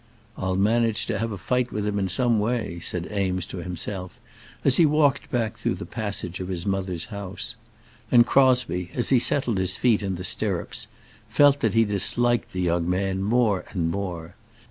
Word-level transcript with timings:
"I'll 0.35 0.55
manage 0.55 1.05
to 1.05 1.19
have 1.19 1.31
a 1.31 1.37
fight 1.37 1.71
with 1.71 1.85
him 1.85 1.99
in 1.99 2.09
some 2.09 2.39
way," 2.39 2.79
said 2.79 3.07
Eames 3.11 3.45
to 3.45 3.57
himself 3.59 4.19
as 4.65 4.77
he 4.77 4.83
walked 4.87 5.29
back 5.29 5.59
through 5.59 5.75
the 5.75 5.85
passage 5.85 6.39
of 6.39 6.47
his 6.47 6.65
mother's 6.65 7.05
house. 7.13 7.55
And 8.09 8.25
Crosbie, 8.25 8.89
as 8.95 9.09
he 9.09 9.19
settled 9.19 9.59
his 9.59 9.77
feet 9.77 10.01
in 10.01 10.15
the 10.15 10.23
stirrups, 10.23 10.87
felt 11.29 11.59
that 11.59 11.75
he 11.75 11.85
disliked 11.85 12.51
the 12.51 12.61
young 12.61 12.89
man 12.89 13.21
more 13.21 13.63
and 13.73 13.91
more. 13.91 14.33